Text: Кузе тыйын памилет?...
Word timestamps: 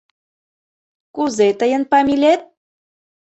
Кузе 1.15 1.47
тыйын 1.59 1.83
памилет?... 1.91 2.41